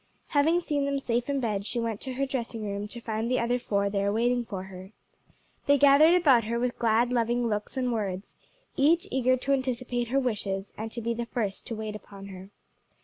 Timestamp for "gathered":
5.77-6.15